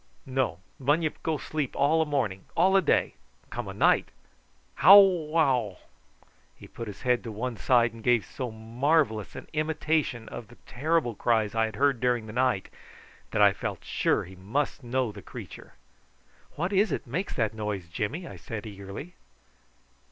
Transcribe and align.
"No. 0.25 0.57
Bunyip 0.79 1.21
go 1.21 1.37
sleep 1.37 1.75
all 1.75 2.01
a 2.01 2.07
morning 2.07 2.45
all 2.57 2.75
a 2.75 2.81
day! 2.81 3.13
Come 3.51 3.67
a 3.67 3.73
night. 3.75 4.09
How 4.73 4.97
wow!" 4.97 5.77
He 6.55 6.67
put 6.67 6.87
his 6.87 7.03
head 7.03 7.27
on 7.27 7.35
one 7.35 7.55
side 7.55 7.93
and 7.93 8.03
gave 8.03 8.25
so 8.25 8.49
marvellous 8.49 9.35
an 9.35 9.47
imitation 9.53 10.27
of 10.29 10.47
the 10.47 10.55
terrible 10.65 11.13
cries 11.13 11.53
I 11.53 11.65
had 11.65 11.75
heard 11.75 11.99
during 11.99 12.25
the 12.25 12.33
night 12.33 12.69
that 13.29 13.43
I 13.43 13.53
felt 13.53 13.83
sure 13.85 14.23
he 14.23 14.35
must 14.35 14.83
know 14.83 15.11
the 15.11 15.21
creature. 15.21 15.75
"What 16.55 16.73
is 16.73 16.91
it 16.91 17.05
makes 17.05 17.35
that 17.35 17.53
noise, 17.53 17.87
Jimmy?" 17.87 18.25
I 18.25 18.37
said 18.37 18.65
eagerly. 18.65 19.13